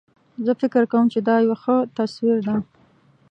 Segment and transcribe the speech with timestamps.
[0.45, 2.55] زه فکر کوم چې دا یو ښه تصویر ده